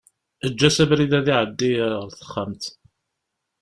Eǧǧ-as 0.47 0.77
abrid 0.83 1.13
ad 1.19 1.27
iɛeddi 1.33 1.71
ar 1.85 1.93
texxamt. 2.19 2.63